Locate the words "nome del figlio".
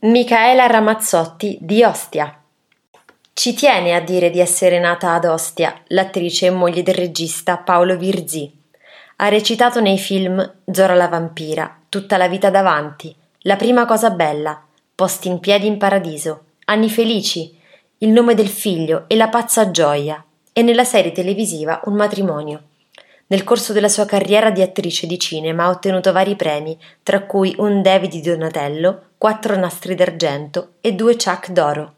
18.10-19.06